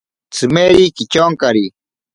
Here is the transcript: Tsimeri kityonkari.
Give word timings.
Tsimeri 0.33 0.83
kityonkari. 0.95 1.65